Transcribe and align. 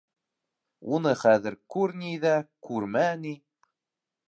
Уны 0.97 1.11
хәҙер 1.23 1.57
күр 1.75 1.95
ни 2.05 2.15
ҙә, 2.25 2.33
күрмә 2.69 3.07
ни... 3.27 3.37